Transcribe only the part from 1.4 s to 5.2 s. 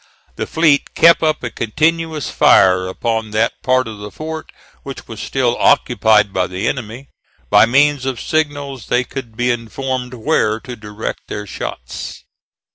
a continuous fire upon that part of the fort which